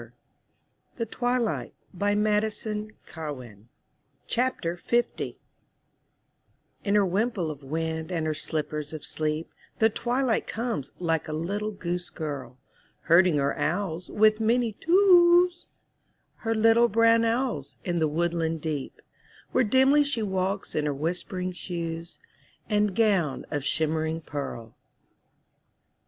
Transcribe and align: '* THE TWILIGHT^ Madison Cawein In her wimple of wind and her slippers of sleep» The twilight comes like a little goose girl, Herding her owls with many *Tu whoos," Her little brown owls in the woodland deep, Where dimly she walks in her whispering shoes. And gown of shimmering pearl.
'* 0.49 0.95
THE 0.97 1.05
TWILIGHT^ 1.05 1.73
Madison 2.17 2.93
Cawein 3.05 3.69
In 6.83 6.95
her 6.95 7.05
wimple 7.05 7.51
of 7.51 7.61
wind 7.61 8.11
and 8.11 8.25
her 8.25 8.33
slippers 8.33 8.93
of 8.93 9.05
sleep» 9.05 9.53
The 9.77 9.91
twilight 9.91 10.47
comes 10.47 10.91
like 10.97 11.27
a 11.27 11.33
little 11.33 11.69
goose 11.69 12.09
girl, 12.09 12.57
Herding 13.01 13.37
her 13.37 13.55
owls 13.55 14.09
with 14.09 14.39
many 14.39 14.73
*Tu 14.73 14.89
whoos," 14.91 15.67
Her 16.37 16.55
little 16.55 16.87
brown 16.87 17.23
owls 17.23 17.77
in 17.85 17.99
the 17.99 18.07
woodland 18.07 18.59
deep, 18.61 19.03
Where 19.51 19.63
dimly 19.63 20.03
she 20.03 20.23
walks 20.23 20.73
in 20.73 20.87
her 20.87 20.95
whispering 20.95 21.51
shoes. 21.51 22.17
And 22.67 22.95
gown 22.95 23.45
of 23.51 23.63
shimmering 23.63 24.21
pearl. 24.21 24.75